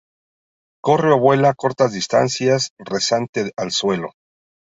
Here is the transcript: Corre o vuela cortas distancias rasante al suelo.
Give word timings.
Corre 0.87 1.09
o 1.15 1.19
vuela 1.25 1.51
cortas 1.53 1.91
distancias 1.93 2.71
rasante 2.79 3.53
al 3.55 3.69
suelo. 3.71 4.09